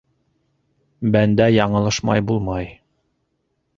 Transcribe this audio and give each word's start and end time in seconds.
Бәндә 1.15 1.47
яңылышмай 1.57 2.25
булмай... 2.33 2.75